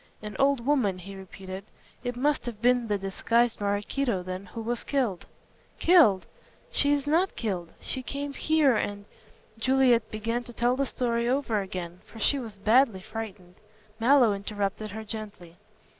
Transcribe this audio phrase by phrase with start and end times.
[0.23, 1.63] "An old woman," he repeated,
[2.03, 5.27] "it must have been the disguised Maraquito then who was killed."
[5.77, 6.25] "Killed!
[6.71, 7.71] She is not killed.
[7.79, 9.05] She came here and"
[9.59, 13.57] Juliet began to tell the story over again, for she was badly frightened.
[13.99, 15.57] Mallow interrupted her gently.